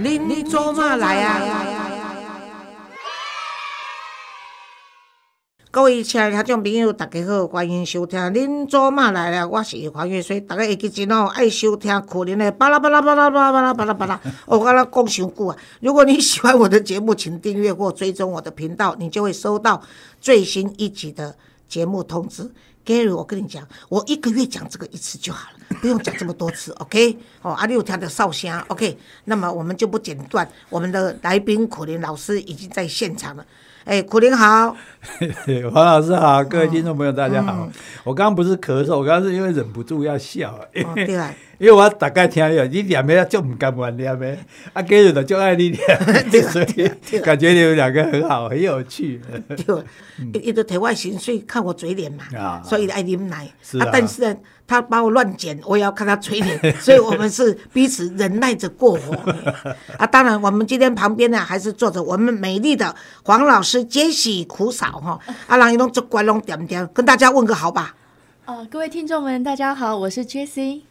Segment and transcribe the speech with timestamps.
[0.00, 1.42] 您您做嘛来啊？
[5.72, 8.16] 各位亲爱的听众朋友，大家好，欢迎收听。
[8.32, 9.48] 恁做嘛来了？
[9.48, 14.20] 我是黄月水，大家会记真哦，爱收听可怜的巴拉巴拉巴拉巴拉巴拉巴拉。
[14.46, 15.56] 我跟他讲上久啊！
[15.80, 19.82] 如果你喜欢我的节目，请订阅或追踪我的频道，你就会收到
[20.20, 21.36] 最新一集的
[21.68, 22.48] 节目通知。
[22.86, 27.16] Gary，我跟你讲，我一个月讲这个一次就好了，不用讲这么多次，OK？
[27.42, 28.98] 哦，阿六他的哨声，OK？
[29.24, 33.46] 那么我们就不剪断，我们的来宾苦林老师已经在现场了。
[33.88, 34.76] 哎，苦林好，
[35.72, 37.66] 黄老师好，各位听众朋友大家好。
[38.04, 40.60] 我刚刚不是咳嗽，我刚刚是因为忍不住要笑，
[40.94, 44.36] 对啊， 因为我大概听了你两边就唔敢玩念的，
[44.74, 45.80] 啊，给人的就爱你念，
[46.52, 49.18] 所以感觉你们两个很好，很有趣。
[49.56, 53.50] 对，一直台外心，所以看我嘴脸嘛，所以爱啉奶。
[53.62, 54.36] 是啊，但是呢。
[54.70, 59.14] 他把我乱剪，我也要看他嘴脸，所以我们是彼此忍耐着过活
[59.96, 60.06] 啊。
[60.06, 65.18] 当然，我们今天旁边呢还是坐着我们美丽的黄老师杰西苦嫂哈。
[65.46, 67.94] 阿郎一弄这关龙点点，跟大家问个好吧。
[68.44, 70.84] 呃，各位听众们，大家好，我是杰西。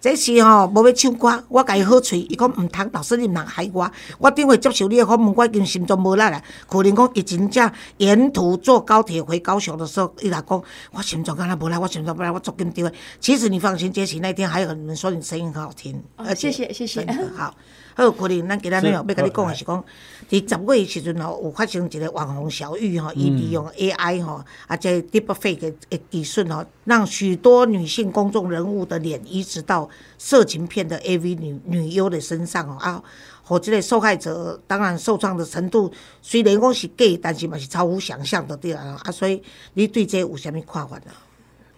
[0.00, 3.90] 这是吼无要唱歌，我甲伊好吹，伊讲毋通，老师你毋通害我。
[4.18, 6.42] 我顶回接受你的访问，我已经心中无力啦。
[6.68, 12.92] 可能讲伊真正沿途坐高铁回高雄的时候，伊来讲我心中敢若无力，我心中无力，我足紧张的。
[13.18, 17.54] 其实你放心，杰西那天还有人说你声音很好听，而且谢谢谢谢，好。
[17.96, 19.84] 好，可能咱今日呢要甲你讲的是讲，
[20.28, 33.02] 伫十月时阵吼，有发生一个网红小玉吼，伊利用 AI 吼，啊这 Deepfake 的技术吼，让许多女性公众人物的脸移植到色情片的 AV 女女优的身上哦，啊，
[33.44, 39.40] 和这个受害者当然受创的程度虽然讲是假，但是嘛是超乎想象的对啊，啊，所以
[39.74, 41.12] 你对这有啥物看法呢？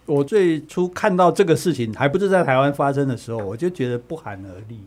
[0.07, 4.79] 我最初看到这个事情还不是在台湾发生的时候，我就觉得不寒而栗。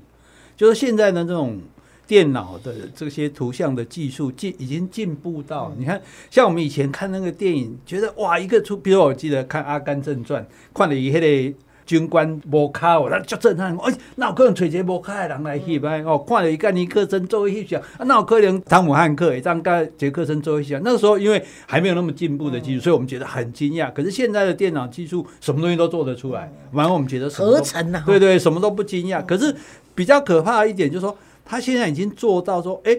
[0.60, 1.58] 就是现在呢，这种
[2.06, 5.98] 电脑的这些图像的技术进已经进步到，你看，
[6.30, 10.42] 像我们以前看那个电影，觉得哇，一个出，比如我记得看《阿甘正传》，
[10.74, 23.90] 看了一个军官摩卡，哦，那就震撼，哎，那有可能找一个摩卡的人来翕拍哦，看了一个尼克森做一想，啊，那有可能汤姆汉克也样跟杰克森做一想，那个时候因为还没有那么进步的技术，所以我们觉得很惊讶。
[23.92, 29.24] 可是现在的电脑技术，什么东西都做得出来，反而我们觉得合成呢，对对，什么都不惊讶。
[29.24, 29.56] 可是。
[29.94, 32.98] 比较可怕的一点就是说，他现在已经做到说，哎，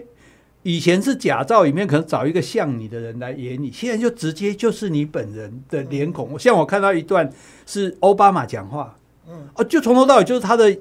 [0.62, 6.38] 以前是假造里面可能找一个像你的人来演你，现在就直接就是你本人的脸孔。
[6.38, 7.28] 像我看到一段
[7.66, 8.96] 是奥巴马讲话，
[9.28, 10.76] 嗯，哦，就从头到尾就是他的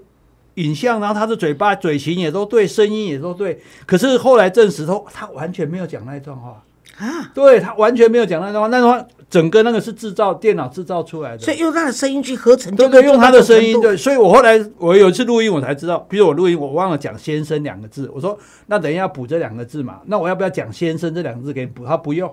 [0.55, 6.63] 影像，然后他的嘴巴嘴型也都对，声音也都对，可是后来证实说他完全没有讲那一段话。
[6.97, 18.37] 啊，对他完全没有讲那段话，那段话整个那个是制造电脑制造出来的，所以用他的声音去合成，对对，用他的声音，对，所以我后来我有一次录音，我才知道，比如我录音我忘了讲“先生”两个字，我说
[18.67, 21.85] 那等一下补这两个字嘛，那我要不要讲“先生”这两个字给你补？
[21.85, 22.31] 他不用。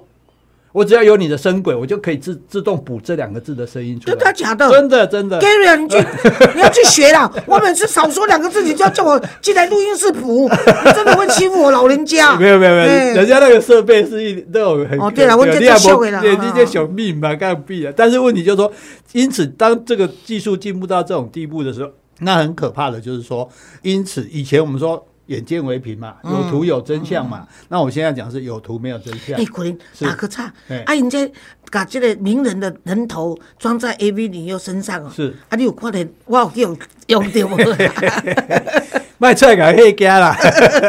[0.72, 4.14] 我只要有你的声轨，我就可以自自动补这两个字的声音出来。
[4.14, 4.70] 真的假的？
[4.70, 5.40] 真的真的。
[5.40, 5.96] Gary，你去
[6.54, 7.30] 你要去学啦。
[7.46, 10.48] 我每次少说两个字，你就要叫我进来录音室补。
[10.48, 12.36] 你真的会欺负我老人家？
[12.36, 15.10] 没有没有没有，人家那个设备是一都有很哦。
[15.14, 16.20] 对了，我这就修给了。
[16.20, 17.92] 对，这些小密码干闭了。
[17.92, 18.70] 但是问题就是说，
[19.12, 21.90] 因此当这个技术进步到这种地步的时候，
[22.20, 23.48] 那很可怕的就是说，
[23.82, 25.06] 因此以前我们说。
[25.28, 27.46] 眼见为凭嘛，有图有真相嘛。
[27.68, 29.38] 那我现在讲是有图没有真相。
[29.38, 30.44] 哎，可能打个岔。
[30.84, 31.30] 啊，人家
[31.70, 35.10] 把这个名人的人头装在 A V 女优身上哦。
[35.14, 35.34] 是。
[35.50, 36.78] 啊，你有看到我有用
[37.08, 37.56] 用掉无？
[39.20, 40.34] 卖菜敢可以加啦。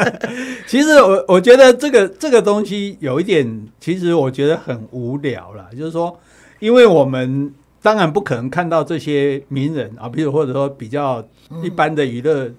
[0.68, 5.68] 其实我我觉得这个这个东西有一点，其实我觉得很无聊了。
[5.78, 6.18] 就是说，
[6.60, 11.22] 因为我们当然不可能看到这些名人啊，比如或者说比较
[11.62, 12.50] 一般的娱乐。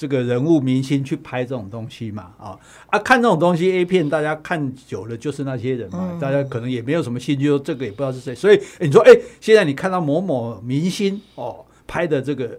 [0.00, 9.12] 这个人物明星去拍这种东西嘛，啊啊，看这种东西 A 片，大家看久了就是那些人嘛，大家可能也没有什么兴趣，说这个也不知道是谁，所以你说，哎，
[9.42, 12.58] 现在你看到某某明星哦拍的这个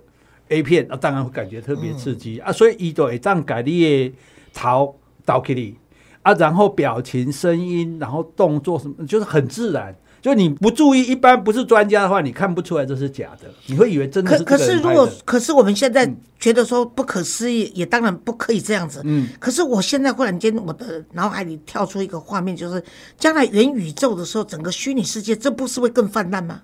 [0.49, 2.37] A 片，啊当然会感觉特别刺激。
[2.37, 4.13] 啊，所以一对这样改的
[4.53, 4.93] 逃
[5.25, 5.75] 到起里
[6.21, 9.95] 啊，然后表情、声音，然后动作什么，就是很自然。
[10.21, 14.43] 就你不注意，一般不是专家的话，你看不出来这是假的，你会以为真的是。
[14.43, 19.01] 可可是如果可是我们现在觉得说不可思议，也当然不可以这样子。
[19.03, 19.27] 嗯。
[19.39, 22.83] 可是我现在忽然间，我的脑海里跳出一个画面，就是
[23.17, 26.61] 将来元宇宙的时候，整个虚拟世界，这不是会更泛滥吗？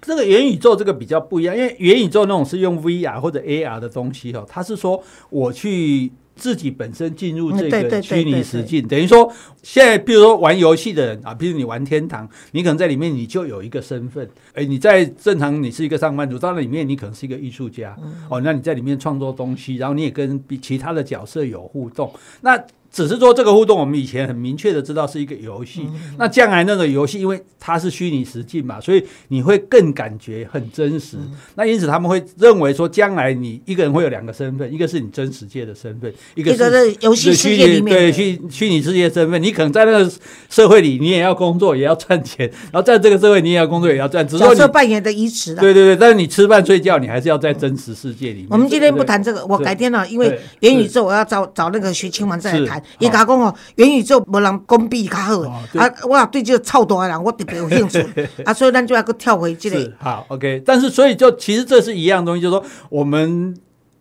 [0.00, 22.12] 这个元宇宙这个比较不一样，因为元宇宙那种是用 VR 或者 AR 的东西哦，它是说我去自己本身进入这个虚拟实境，等于说现在比如说玩游戏的人啊，比如你玩天堂，你可能在里面你就有一个身份，哎，你在正常你是一个上班族，到了里面你可能是一个艺术家，嗯哦，那你在里面创作东西，然后你也跟比其他的角色有互动，
[22.42, 22.62] 那。
[22.90, 25.82] 只是说这个互动，我们以前很明确的知道是一个游戏。
[25.86, 31.16] 嗯那将来那个游戏，因为它是虚拟实境嘛，所以你会更感觉很真实。
[31.18, 39.42] 嗯那因此他们会认为说，将来你一个人会有两个身份，一个是你真实界的身份，一个是是游戏世界里面对的虚虚拟世界身份。
[39.42, 40.10] 你可能在那个
[40.48, 44.26] 社会里，你也要工作，也要赚钱，然后在这个社会你也要工作，也要赚。
[44.26, 45.60] 只是说你角色扮演的移植的。
[45.60, 48.48] 对对对，但是你吃饭睡觉，你还是要在真实世界里面。
[48.50, 52.88] 我们今天不谈这个，我改天了，因为对元宇宙我要找找那个徐清文再来是谈。
[52.98, 58.00] 伊甲我讲哦，元宇宙无人公比较好啊，我也对这个臭大的人我特别有兴趣
[58.44, 59.92] 啊，所以咱就要搁跳回这个。
[59.98, 60.62] 好，OK。
[60.64, 63.56] 但是所以就其实这是一样东西，就是说我们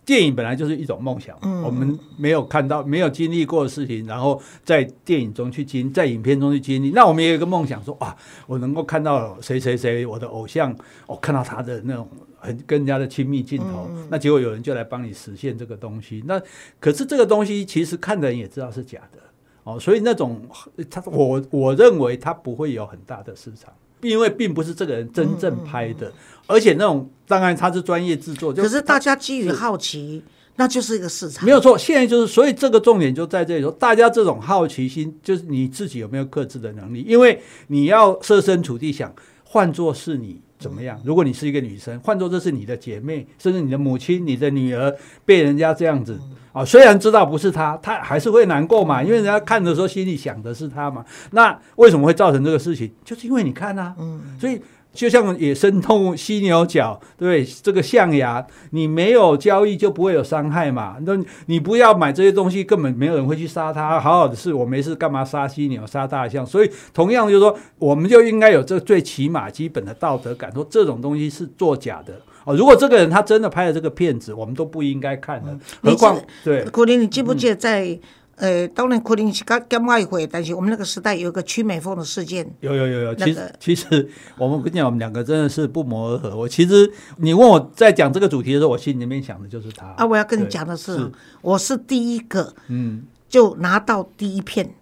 [0.05, 6.91] 电影本来就是一种梦想，嗯我们没有看到、没有经历过的事情，然后在电影中去经，在影片中去经历。
[6.91, 10.75] 那我们也有一个梦想说，哇，我能够看到谁谁谁，我的偶像，
[11.07, 12.07] 我、看到他的那种。
[12.45, 16.23] 很跟人家的亲密镜头，嗯那结果有人就来帮你实现这个东西。
[16.27, 16.41] 那
[16.79, 19.19] 可是这个东西其实看的人也知道是假的
[19.63, 20.41] 哦，所以那种
[20.89, 23.73] 他我我认为他不会有很大的市场。
[24.01, 26.11] 因为并不是这个人真正拍的，
[26.45, 30.21] 而且那种当然他是专业制作，就可是大家基于好奇，
[30.57, 31.43] 那就是一个市场。
[31.43, 31.75] 没有错。
[31.75, 39.11] 现在就是，所以这个重点就在这里说，大家这种好奇心，就是你自己有没有克制的能力，因为你要设身处地想，
[39.43, 40.99] 换作是你怎么样？
[41.03, 46.19] 如果你是一个女生，换做这是你的姐妹，甚至你的母亲、你的女儿被人家这样子。
[46.53, 51.03] 啊，虽然知道不是她，她还是会难过嘛，因为人家看的时候心里想的是她嘛。
[51.31, 52.89] 那为什么会造成这个事情？
[53.03, 53.93] 就是因为你看啊，
[54.39, 54.61] 所以
[54.95, 57.43] 就像野生动物犀牛角，对？
[57.43, 60.95] 这个象牙，你没有交易就不会有伤害嘛。
[61.05, 61.13] 那
[61.47, 63.99] 你不要买这些东西，根本没有人会去杀它。
[63.99, 66.45] 好好的事，我没事干嘛杀犀牛、杀大象？
[66.45, 72.13] 所以同样就是说，我们就应该有这最起码基本的道德感，说这种东西是作假的。
[72.45, 75.51] 哦，如果这个人他真的拍了这个片子，我们都不应该看的。
[75.81, 77.99] 你何况对古林你记不记得在
[78.35, 86.35] 呃，当然可能是刚刚外会，但是我们那个时代有一个曲美凤的事件，有有有有，那个其实其实我们跟你讲，我们两个真的是不谋而合。
[86.35, 91.11] 我其实你问我在讲这个主题的时候，我心里面想的就是他啊，我要跟你讲的是是，
[91.41, 93.05] 我是第一个嗯。
[93.27, 94.75] 就拿到第一片，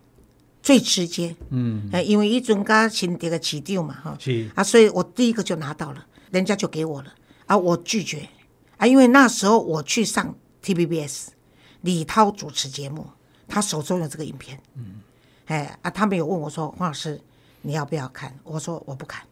[0.62, 4.48] 最直接，嗯，呃，因为一准甲新这个起调嘛，哈，是。
[4.54, 7.08] 啊，所以我第一个就拿到了，人家就给我了，
[7.48, 8.30] 啊，我拒绝，
[8.78, 11.30] 啊，因为那时候我去上 TVBS，
[11.82, 13.08] 李涛主持节目，
[13.48, 15.02] 他手中有这个影片，嗯，
[15.46, 17.20] 哎啊，他们有问我说，黄老师
[17.62, 18.34] 你要不要看？
[18.44, 19.24] 我说我不看，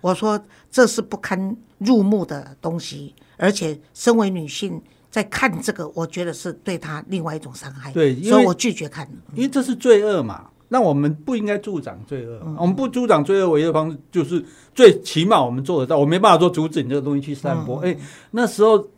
[0.00, 4.80] 我说这是不堪入目的东西，而且身为女性
[5.10, 9.08] 在看这个，我觉得是对他另外一种伤害，对所以我拒绝看。
[9.34, 10.48] 因为这是罪恶嘛。
[10.72, 14.40] 那我们不应该助长罪恶，嗯我们不助长罪恶唯一的方式就是
[14.72, 15.98] 最起码我们做得到。
[15.98, 17.80] 我没办法说阻止你这个东西去散嗯播。
[17.80, 17.96] 哎、
[18.30, 18.88] 那时候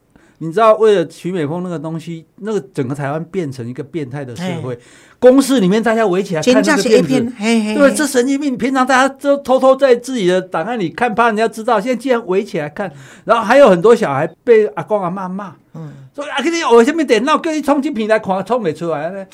[0.43, 4.77] 你知道，为了徐美凤那个东西，那个整个台湾变成一个变态的社会，
[5.21, 8.59] 公司里面大家围起来看真正是一这个片子对，这神经病！
[8.59, 11.81] 平常大家都偷偷在自己的档案里看，怕人家知道。
[11.81, 12.93] 现在竟然围起来看，
[13.25, 19.25] 然后还有很多小孩被阿公阿妈骂，嗯，说啊，给你我下面电脑，给你冲进平台狂，冲没出来呢。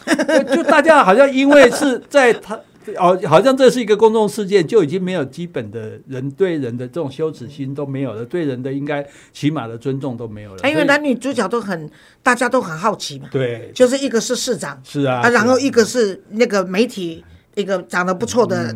[0.44, 2.60] 就 就大家好像因为是在他。
[2.96, 10.62] 哦，好像这是一个公众事件，就已经没有基本的人对人的这种羞耻心都没有了，对人的应该起码的尊重都没有了。
[10.62, 11.90] 啊因为男女主角都很，
[12.22, 13.28] 大家都很好奇嘛。
[13.30, 18.74] 对，就是一个是市长是啊，啊，然后一个是那个媒体一个长得不错的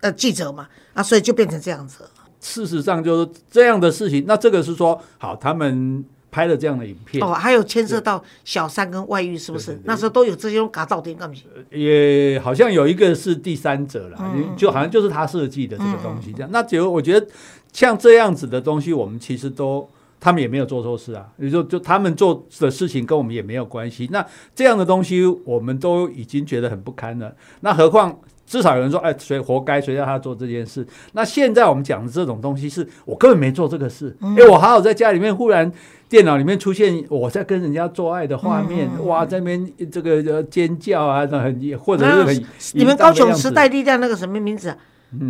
[0.00, 2.04] 呃记者嘛，啊，所以就变成这样子。
[2.40, 4.24] 事实上就是这样的事情。
[4.26, 9.80] 那这个是说，好，他们拍了这样的影片，哦，还有牵涉到小三跟外遇，是不是？
[9.84, 11.44] 那时候都有这些种嘎到点干不行？
[11.70, 16.48] 也好像有一个是第三者了，嗯就好像就是他设计的这个东西这样。
[16.52, 17.26] 那只有我觉得
[17.72, 19.88] 像这样子的东西，我们其实都
[20.20, 24.08] 他们也没有做错事啊，也就就他们做的事情跟我们也没有关系。
[24.12, 28.18] 那这样的东西我们都已经觉得很不堪了，那何况。
[28.50, 30.84] 至少有人说，哎，谁活该，谁让他做这件事？
[31.12, 34.16] 那现在我们讲的这种东西是，我根本没做这个事。
[34.20, 35.70] 哎、我好好在家里面，忽然
[36.08, 44.76] 电脑里面出现我在跟人家做爱的画面，哇，在那边这个呃尖叫啊，那很或者是很你们高雄时时代力量那个什么名字啊？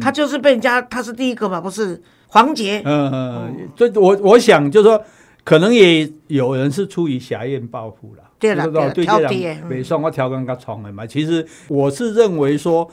[0.01, 2.81] 他就是被人家，他是第一个嘛，不是黄杰？
[2.87, 5.05] 嗯嗯，所以我我想就是说，
[5.45, 8.25] 可能也有人是出于侠怨报复啦。
[8.41, 11.07] 对啦就是说对对这啦挑剔的样北宋我调刚刚冲的嘛。
[11.07, 12.91] 其实我是认为说，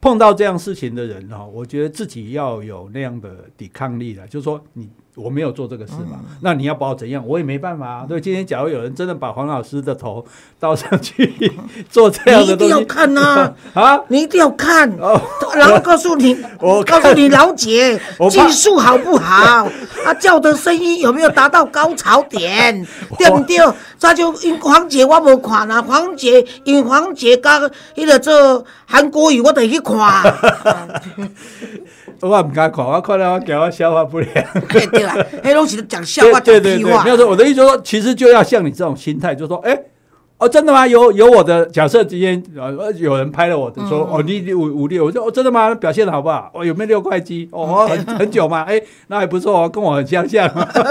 [0.00, 8.06] 碰到这样事情的人哈，我觉得自己要有那样的抵抗力了，就是说你我没有做这个事嘛，那你要把我怎样，我也没办法啊。
[8.06, 10.24] 对，今天假如有人真的把黄老师的头
[10.60, 11.34] 倒上去
[11.90, 15.20] 做这样你一定要看呐、 啊，你一定要看，哦。
[15.54, 17.98] 然后告诉你， 我告诉你老姐
[18.30, 19.64] 技术好不好，
[20.04, 22.86] 啊叫的声音有没有达到高潮点，
[23.18, 23.56] 对不对？
[23.98, 27.58] 这就因黄姐我无看啊，黄姐因黄姐甲
[27.94, 30.22] 迄个做韩国语我得去看，
[32.20, 34.30] 我唔敢看，我看到我讲我消化不良。
[34.68, 37.28] 对对啦，迄拢是讲笑话对对对对，讲屁话没，有错。
[37.28, 39.78] 我的意思就是说，其实就要像你这种心态，就是说，哎。
[40.38, 40.86] 哦，真的吗？
[40.86, 45.74] 有有我的假设，今天呃有人拍了我的说，嗯哦，你你五五六，我说哦，真的吗？
[45.76, 46.50] 表现的好不好？
[46.52, 47.48] 哦，有没有六块肌？
[47.52, 48.60] 哦，很很久吗？
[48.68, 50.46] 哎，那还不错哦，跟我很相像。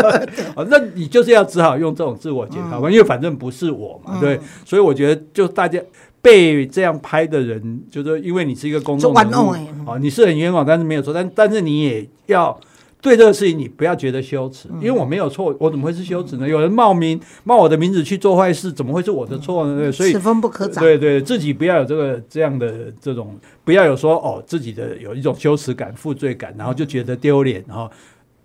[0.57, 4.39] 哦，那你就是要只好用这种自我检讨嘛，因为反正不是我嘛，对。
[4.65, 5.79] 所以我觉得，就大家
[6.25, 9.53] 被这样拍的人，就是因为你是一个公众人物
[9.99, 12.59] 你是很冤枉，但是没有错，但但是你也要
[12.99, 16.49] 对这个事情，你不要觉得羞耻，因为我没有错，我怎么会是羞耻呢？
[16.49, 19.77] 有人冒名冒我的名字去做坏事，怎么会是我的错呢？
[19.77, 20.83] 对，所以此风不可长。
[20.83, 27.87] 对对，自己不要有这个这样的这种，不要有说哦自己的有一种羞耻感、负罪感，然后就觉得丢脸，然后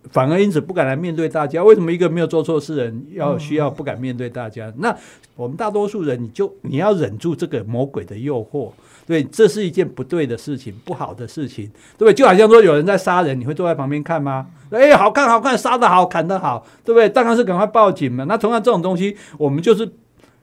[0.09, 1.63] 反而因此不敢来面对大家。
[1.63, 4.71] 为什么一个没有做错事的人要需要不敢面对大家？
[4.77, 4.95] 那
[5.35, 8.71] 我们大多数人，你就你要忍住这个魔鬼的诱惑。
[9.07, 11.65] 对，这是一件不对的事情，不好的事情，
[11.97, 12.13] 对不对？
[12.13, 14.47] 就好像说有人在杀人，你会坐在旁边看吗？
[14.69, 17.09] 哎，好看，好看，杀得好，砍得好，对不对？
[17.09, 18.23] 当然是赶快报警嘛。
[18.25, 19.89] 那同样这种东西，我们就是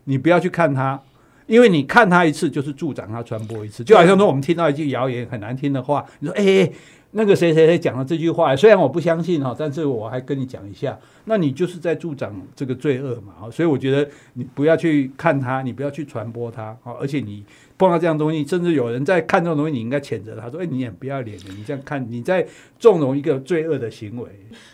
[0.04, 1.00] 你不要去看它，
[1.46, 3.82] 因为你看他一次就是助长他传播一次。
[3.82, 6.44] 就好像说我们听到一句谣言很难听的话，你说哎。
[6.44, 6.72] 哎
[7.12, 13.50] 那个谁谁谁讲了这句话，虽然我不相信哈，但是我还跟你讲一下，那你就是在助长这个罪恶嘛。
[13.50, 17.42] 所以我觉得你不要去看他，你不要去传播它，而且你
[17.78, 22.46] 碰到这样东西，甚至有人在看这种东西，你应该谴责他说：“哎，你很不要脸的，你这样看，你在
[22.78, 24.28] 纵容一个罪恶的行为。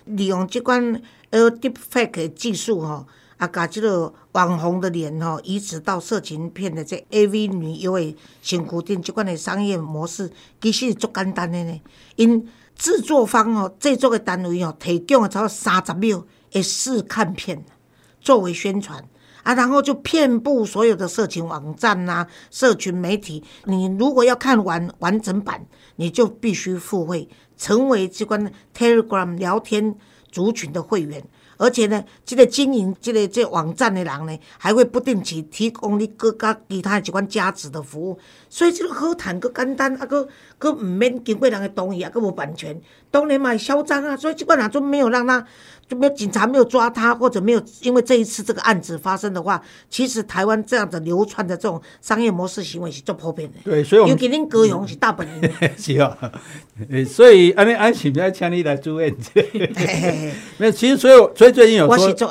[0.07, 1.01] 利用这款
[1.31, 11.81] 呃 deepfake 技术吼，啊，把这个网红的脸吼移植到色情片的这 AV 女优的身躯顶，这款的商业模式其实足简单的呢。
[12.17, 17.65] 因制作方吼制作的单位吼提供了超过三十秒的试看片
[18.21, 19.05] 作为宣传。
[19.43, 23.45] 啊，然后就遍布所有的色情网站呐、社群媒体。
[23.65, 29.97] 你如果要看完完整版，你就必须付费，成为这款 Telegram 聊天
[30.33, 31.23] 族群的会员。
[31.57, 38.19] 而且呢，这个经营这个这个网站的人呢，还会不定期提供你各家其他几款价值的服务。
[38.49, 40.29] 所以这个好谈，佮简单，啊，佫
[40.61, 42.81] 佫唔免经过人的同意，啊，佫无版权，
[43.11, 44.17] 当然嘛嚣张啊。
[44.17, 45.45] 所以这款人就没有让他，
[45.89, 53.59] 就没有警察没有抓他，或者没有因为这一次这个案子发生的话，其实台湾这样的流传的这种商业模式行为是做普遍的。
[53.65, 56.17] 对，所以我们尤其恁高雄是大本营， 是啊，
[56.91, 59.15] 呃所以安尼安是不要请你来住院？
[59.35, 62.31] 嘿嘿嘿没有，其实所以所以最近有说我是做。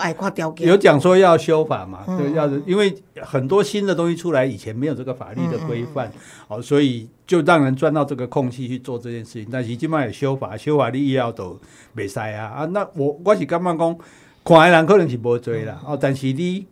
[0.59, 6.19] 有讲说要修法嘛，嗯对，要因为很多新的东西出来，以前没有这个法律的规范，嗯
[6.57, 9.47] 哦，所以就让人钻到这个空隙去做这件事情。
[9.51, 11.59] 但是今麦有修法，修法你以后都
[11.95, 12.65] 袂使啊啊！
[12.65, 13.97] 那我我是感觉讲，
[14.43, 16.67] 看的人可能是无做啦，嗯哦，但是你。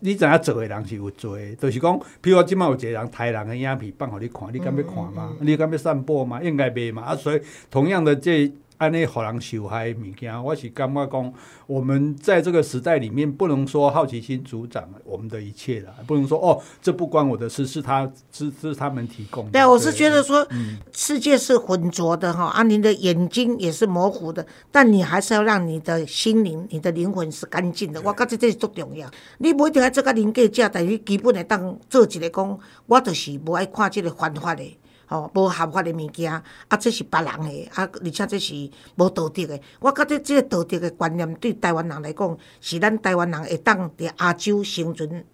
[0.00, 5.32] 你知影做的人是有做的，就是讲，譬如我即摆有一个人抬人的影片放互你看，你敢要看吗？
[5.40, 6.42] 嗯你敢要散播吗？
[6.42, 7.02] 应该袂嘛。
[7.02, 7.40] 啊，所以
[7.70, 11.32] 同样的这安尼互人受害的物件，我是感觉讲，
[11.66, 19.52] 我们在这个时代里面，不能说好奇心主宰我们的一切啦，不能说哦，这不关我的事，是他是是他们提供的。
[19.52, 28.02] 对啊，我是觉得说，嗯世界是浑浊的哈，啊，你的眼睛也是模糊的，但你还是要让你的心灵、你的灵魂是干净的。
[28.02, 29.08] 我觉得这是足重要。
[29.38, 34.78] 你不一定要做个人格者，但是你基本会当做一个讲，我就是无爱看这个犯法的。
[35.06, 38.54] 吼，无合法的物件，啊，这是别人的，啊，而且这是
[38.96, 39.60] 无道德的。
[39.80, 45.24] 我觉得这个道德的观念对台湾人来讲，是咱台湾人会当伫亚洲生存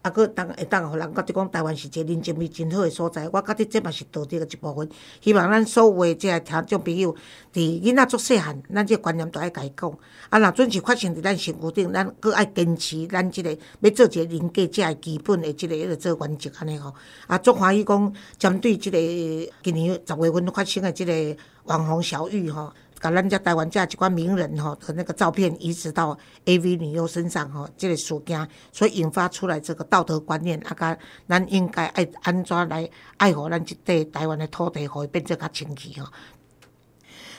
[0.00, 4.88] 啊，佮当会当互人觉得讲台湾是一个人情味真好的所在，我觉得这嘛是道德的一部分。
[5.20, 7.12] 希望咱所有的这个听众朋友，
[7.52, 9.90] 伫囡仔足细汉，咱这个观念都爱家己讲。
[10.30, 16.94] 啊，若准是发生伫咱身躯顶，咱佫爱坚持咱即、个要做一个人格这个基本的即、个迄个做原则安尼吼。
[17.26, 22.72] 啊，足欢喜讲针对即、个今年十月份发生诶即个网红小玉吼。
[23.00, 36.06] 把咱遮台湾遮一寡名人吼的那个照片移植到 AV 女优身上吼，这个事件，所以引发出来这个道德观念，啊，甲咱应该爱安怎来爱护咱即块台湾的土地，互伊变做较清气吼。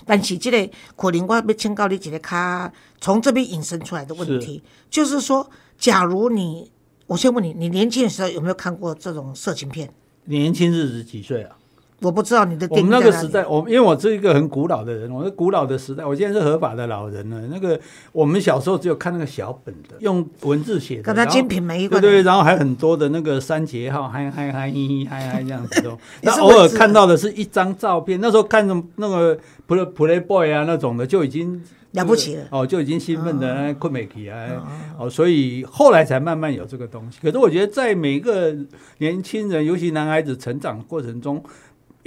[0.06, 6.72] 但是这个可能我要请教你一个较从这边引申出来的问题，就是说，假如你，
[7.06, 9.94] 我先问你，你年轻的时候有没有看过这种色情片？
[10.24, 11.59] 年轻日子几岁啊？
[12.01, 17.41] 我不知道你的我们那个时代，我因为我是一个很古老的人，我是古老的时代，我现在是合法的老人了。
[17.51, 17.77] 那个
[18.13, 25.89] 我们小时候只有看那个小本的，用文字写的，然后跟他精品没一个对对，然后还很多的那个三节号，嗨嗨嗨，嘻嘻嗨嗨这样子都。
[26.24, 29.38] 也那偶尔看到的是一张照片，那时候看着那个
[29.68, 34.38] Play Playboy 啊那种的就已经了不起了哦，就已经兴奋的困美体啊，
[34.98, 37.20] 哦，所以后来才慢慢有这个东西。
[37.22, 38.56] 可是我觉得在每一个
[39.00, 41.44] 年轻人，尤其男孩子成长过程中。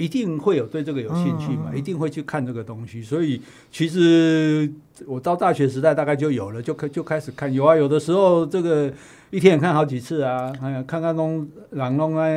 [0.03, 3.01] 一定会有对这个有兴趣嘛，一定会去看这个东西。
[3.01, 3.41] 所以
[3.71, 4.69] 其实
[5.07, 7.51] 我到大学时代大概就有了，就开就开始看。
[7.53, 8.91] 有啊，有的时候这个
[9.29, 12.27] 一天也看好几次啊，哎呀，看看弄朗弄啊。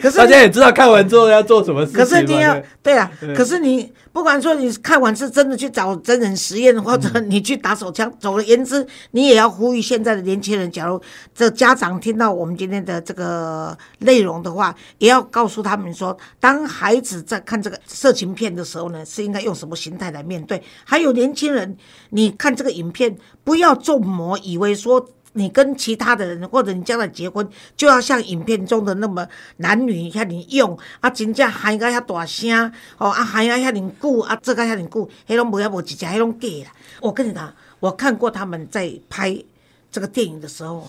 [0.00, 2.04] 可是大家也知道看完之后要做什么事情嘛。
[2.04, 11.00] 可是你要对对啊，可是你不管说你看完是真的去找真人实验，或者你去打手枪，总而言之，你也要呼吁现在的年轻人，假如
[11.34, 20.62] 这家长听到我们今天的这个内容的话，也要告诉他们说，当孩子在看这个色情片的时候呢，是应该用什么形态来面对。
[20.84, 21.76] 还有年轻人，
[22.10, 25.06] 你看这个影片，不要中魔，以为说。
[25.34, 29.26] 你跟其他的人，或者你将来结婚，就要像影片中的那么
[29.58, 36.72] 男女遐尼用啊，真正喊个遐大声，哦啊喊个遐尼久啊，做个遐尼久，迄拢无遐无一只，迄拢假啦。
[37.00, 39.36] 我跟你讲，我看过他们在拍
[39.90, 40.88] 这个电影的时候，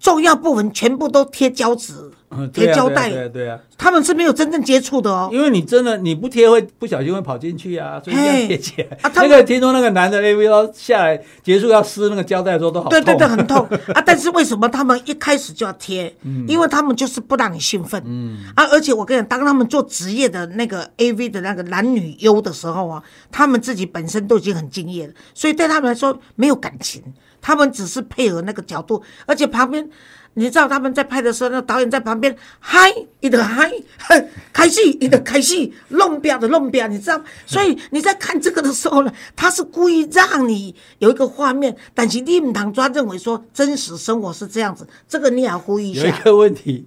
[0.00, 2.10] 重要部分全部都贴胶纸
[2.52, 5.28] 贴胶带，对啊对啊，他们是没有真正接触的哦。
[5.32, 8.96] 因为你真的你不贴会不小心会跑进去啊，所以要贴起来。
[9.02, 12.90] 啊那个听说那个男的 AV 要下来结束要撕那个胶带的时候都好痛。
[12.90, 14.00] 对对对，很痛啊！
[14.06, 16.14] 但是为什么他们一开始就要贴？
[16.22, 18.00] 嗯因为他们就是不让你兴奋。
[18.06, 23.02] 嗯啊，而且我跟你讲，当他们做职业的那个 AV 的那个男女优的时候啊，
[23.32, 27.02] 他们自己本身都已经很敬业了，所以对他们来说没有感情，
[27.40, 29.88] 他们只是配合那个角度，而且旁边。
[30.34, 33.68] 你知道他们在拍的时候，那导演在旁边嗨，一的嗨，
[33.98, 37.20] 嘿开戏，一的开戏，弄表的弄表，你知道？
[37.44, 46.02] 所以你在看这个的时候呢，他是故意让你有一个画面，但是你唔通抓认为说真实生活是这样子，这个你也要呼吁一下。
[46.02, 46.86] 有一个问题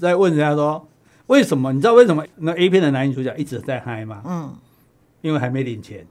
[0.00, 0.88] 在问人家说，
[1.26, 1.72] 为什么？
[1.72, 4.22] 你知道为什么那 A 片的男女主角一直在嗨吗？
[4.24, 4.54] 嗯，
[5.22, 6.06] 因为还没领钱。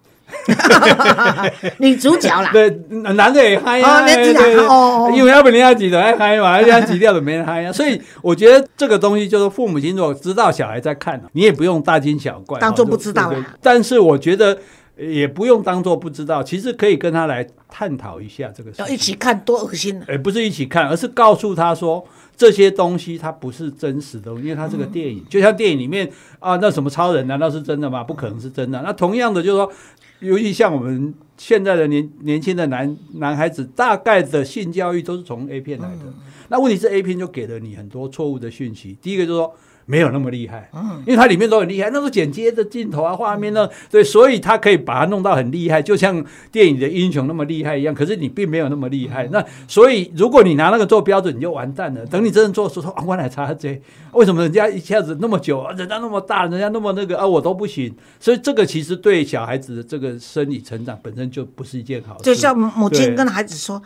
[1.77, 14.57] 女主角啦，对，男的也嗨呀、哦那自然对对哦哦因为要不人家挤的爱嗨嘛，人家挤掉的没人嗨呀、 所以我觉得这个东西就是父母亲如果知道小孩在看，你也不用大惊小怪，当作哦不知道啦但是我觉得
[14.98, 18.88] 也不用当做不知道，其实可以跟他来探讨一下这个事要。
[18.88, 20.05] 一起看多恶心啊！
[20.07, 22.05] 而不是一起看，而是告诉他说
[22.38, 28.04] 这些东西它不是真实的，因为它是个电影，就像电影里面啊，那什么超人难道是真的吗？
[28.04, 28.82] 不可能是真的。
[28.82, 29.72] 那同样的就是说，
[30.20, 36.14] 尤其像我们现在的年年轻的男男孩子，大概的性教育都是从 A 片来的。
[36.50, 38.98] 那问题是 A 片就给了你很多错误的讯息。
[39.02, 39.56] 第一个就是说。
[39.88, 47.94] 没有那么厉害，嗯因为它里面都很厉害，那个剪接的镜头啊、画面呢，对，所以它可以把它弄到很厉害，就像电影的英雄那么厉害一样。
[47.94, 52.04] 可是你并没有那么厉害，那所以如果你拿那个做标准，你就完蛋了。
[52.08, 53.80] 等你真正做的时候，说啊，我奶茶这
[54.14, 57.94] 为什么人家一下子那么久，啊人家那么大，人家那么那个啊，我都不行。
[58.20, 62.24] 所以这个其实对小孩子的这个生理成长本身就不是一件好事。
[62.24, 63.82] 就像母亲跟孩子说：“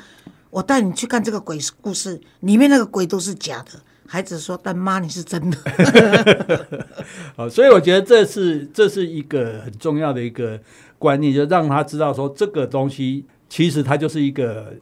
[0.50, 3.72] 我带你去看这个鬼故事，里面那个鬼都是假的。”
[4.12, 5.58] 孩子说：“但妈，你是真的。
[7.38, 10.60] 好，所以我觉得这是这是一个很重要的一个
[10.98, 14.74] 观念，就让他知道说这个东西其实它就是一个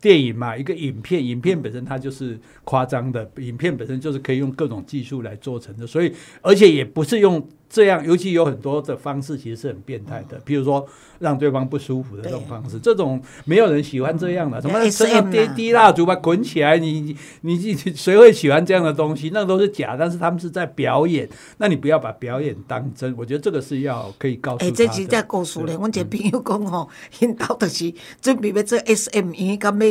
[0.00, 7.44] 电影嘛，一个影片，影片本身它就是夸张的，影片本身就是可以用各种技术来做成的，所以而且也不是用
[7.76, 10.86] 这样，尤其有很多的方式其实是很变态的，比如说
[11.18, 19.30] 让对方不舒服的这种方式，这种没有人喜欢这样的，什么身上滴啊滴蜡烛吧滚起来，你你你你谁会喜欢这样的东西？
[19.34, 24.76] 那都是假，但是他们是 在表演，那你不要把表演当真，我觉得这个是要可以告诉他哎，的。
[24.76, 25.74] 这是在故事咧。
[25.74, 26.88] 阮一个朋友讲吼，
[27.20, 29.86] 因兜就是准备要做 SM，因为敢要。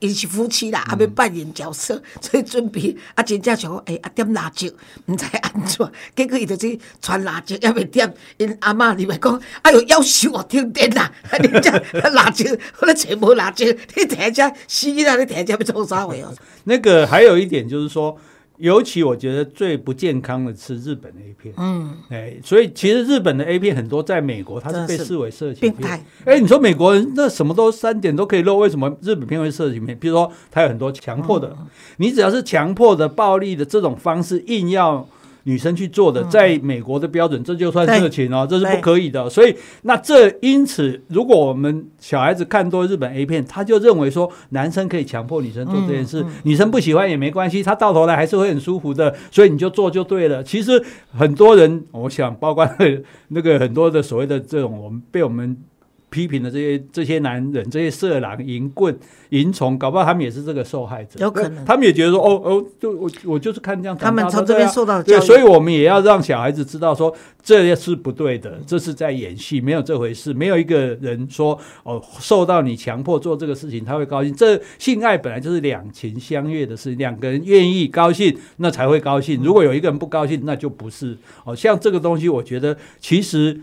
[0.00, 4.66] 因是夫妻啦，啊要扮演角色， 所以准备啊真正想讲，诶、啊点蜡烛，
[5.06, 11.10] 毋知安怎，结果伊就去传蜡烛，也未点，因阿嬷入来讲，哎哟，夭寿哦，停电啦！
[11.30, 11.70] 啊，你这
[12.10, 12.44] 蜡烛，
[12.80, 16.34] 我咧找无蜡烛，你摕遮死啦，你摕遮要做啥货哦？
[16.64, 18.16] 那个还有一点就是说，
[18.58, 25.80] 尤其我觉得最不健康的是日本的 A 片，嗯，哎，所以其实日本的 A 片很多在美国它是被视为色情片。
[25.80, 26.04] 态。
[26.24, 29.96] 哎，你说美国人那什么都三点都可以露，为什么日本片会色情片？
[29.98, 31.66] 比如说它有很多强迫的，嗯
[31.98, 35.08] 你只要是强迫的、暴力的这种方式，硬要
[35.48, 39.30] 女生去做的，在美国的标准，这就算色情哦，这是不可以的。
[39.30, 50.44] 所以，那这因此，如果我们小孩子看多日本 A 片，他就认为说男生可以强迫女生做这件事，女生不喜欢也没关系，他到头来还是会很舒服的，所以你就做就对了。
[50.44, 50.84] 其实
[51.16, 52.68] 很多人，我想包括
[53.28, 55.56] 那个很多的所谓的这种我们被我们。
[56.10, 58.96] 批评的这些这些男人，这些色狼、淫棍、
[59.30, 61.20] 淫虫，搞不好他们也是这个受害者。
[61.20, 70.32] 有可能他们也觉得说，哦哦，就我我就是看这样他们从这边受到的教育，所以我们也要让小孩子知道说，这是不对的，这是在演戏，没有这回事。
[70.32, 74.34] 没有一个人说哦，受到你强迫做这个事情，他会高兴。
[74.34, 79.42] 这性爱本来就是两情相悦的事，两个人愿意高兴，那才会高兴。
[79.42, 81.16] 如果有一个人不高兴，那就不是。
[81.44, 83.60] 哦，像这个东西，我觉得其实。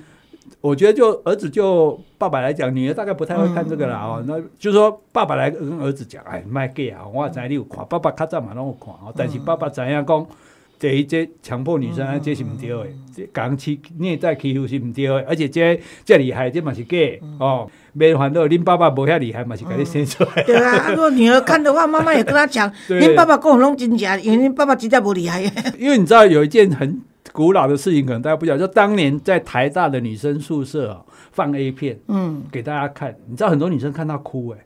[0.66, 4.24] 我觉得就儿子就爸爸来讲，女儿大概不太会看这个啦哦。
[4.28, 9.14] 那就是说爸爸来跟儿子讲，哎，卖 gay 啊，我知你有看，爸爸较早嘛拢有看哦。
[9.16, 10.28] 但是爸爸知影讲，
[10.80, 17.70] 这一这强迫女生，这是唔对的，这讲欺虐待欺负是唔对的，而且这这厉害，这嘛是 gay 哦。
[17.94, 20.44] 免烦恼，恁爸爸无遐厉害嘛，是给你生出来。
[20.44, 25.42] 对啊， 啊如果女儿看的话，妈妈也跟她讲， 对您爸爸跟我拢真假，因为恁爸爸真正不厉害。
[25.78, 27.02] 因为你知道有一件很
[27.36, 31.02] 古老的事情，可能大家不晓得，就当年在台大的女生宿舍啊、
[31.34, 34.58] 放 A 片嗯，给大家看，你知道很多女生看到哭哎、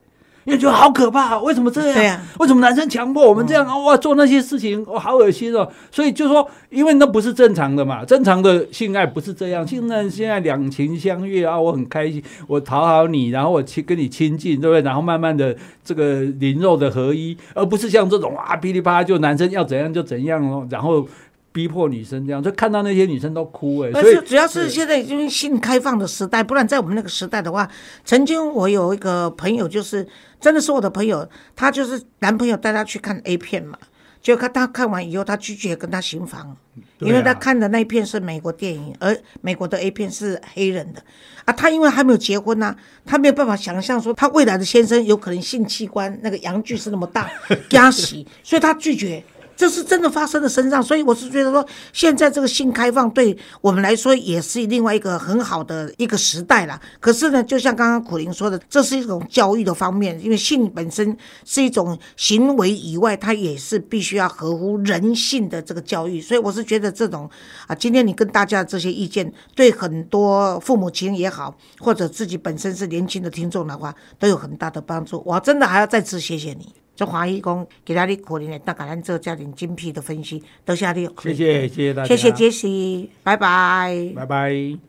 [0.45, 1.95] 因为觉得好可怕，为什么这样？
[1.95, 3.67] 对啊为什么男生强迫我们这样？
[3.67, 5.67] 哦哇，做那些事情，哦，好恶心哦！
[5.91, 9.67] 所以就说，因为那不是正常的嘛，正常的性爱不是这样。
[9.67, 14.81] 现在现在两情相悦啊，我很开心，我讨好你，然后我亲跟你亲近，对不对？
[14.81, 21.07] 然后慢慢的这个灵肉的合一，而不是像这种啊噼里啪啦就男生要怎样就怎样哦，然后
[21.51, 27.69] 逼迫女生这样，就看到那些女生都哭哎、所以主要是现在已经性开放的时代，不然在我们那个时代的话，
[28.05, 30.07] 曾经我有一个朋友，就是
[30.39, 33.77] 真的是我的朋友，他就是男朋友带她去看 A 片嘛，
[34.21, 36.55] 结果看他看完以后，她拒绝跟他行房，
[36.99, 41.01] 因为她看的那一片是美国电影，而美国的 A 片是黑人的。
[41.45, 47.27] 啊，她因为还没有结婚呐、她没有办法想象说她未来的先生有可能性器官那个阳具是那么大，
[47.71, 49.23] 压死，所以她拒绝。
[49.59, 56.79] 这是真的发生在身上，所以我是觉得说，现在这个性开放对我们来说也是另外一个很好的一个时代啦。
[57.01, 66.21] 可是呢，就像刚刚苦林说的，这是一种教育的方面，因为性本身是一种行为以外，它也是必须要合乎人性的这个教育。
[66.21, 67.29] 所以我是觉得这种
[67.67, 75.21] 啊，今天你跟大家这些意见，对很多父母亲也好，或者自己本身是年轻的听众的话，都有很大的帮助。
[75.25, 76.73] 我真的还要再次谢谢你。
[76.99, 84.11] 就欢喜讲，给他的可能的，那给咱做家庭精辟的分析，多谢你，谢谢谢谢大家，谢谢杰西，拜拜。
[84.13, 84.88] 拜拜。